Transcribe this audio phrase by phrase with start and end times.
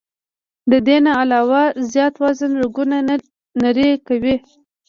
[0.71, 2.95] د دې نه علاوه زيات وزن رګونه
[3.63, 4.35] نري کوي